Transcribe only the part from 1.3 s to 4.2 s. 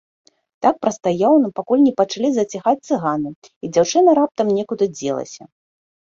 ён, пакуль не пачалі заціхаць цыганы і дзяўчына